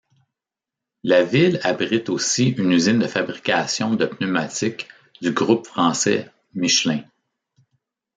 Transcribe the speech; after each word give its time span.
La 1.03 1.23
ville 1.23 1.59
abrite 1.61 2.09
aussi 2.09 2.49
une 2.49 2.71
usine 2.71 2.97
de 2.97 3.05
fabrication 3.05 3.93
de 3.93 4.07
pneumatiques 4.07 4.87
du 5.21 5.31
groupe 5.31 5.67
français 5.67 6.27
Michelin. 6.55 7.01